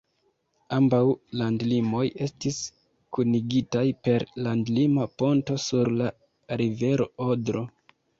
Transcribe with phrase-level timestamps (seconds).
[0.75, 0.99] Ambaŭ
[1.41, 2.57] landlimoj estis
[3.17, 6.09] kunigitaj per landlima ponto sur la
[6.63, 7.63] rivero Odro.